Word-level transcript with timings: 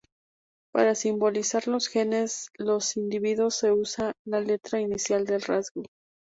Para 0.73 0.95
simbolizar 0.95 1.67
los 1.67 1.87
genes 1.87 2.49
de 2.57 2.65
los 2.65 2.97
individuos 2.97 3.53
se 3.53 3.71
usa 3.71 4.13
la 4.25 4.39
letra 4.39 4.79
inicial 4.79 5.25
del 5.25 5.43
rasgo. 5.43 5.83